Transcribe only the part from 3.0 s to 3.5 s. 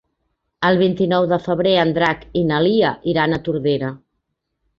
iran a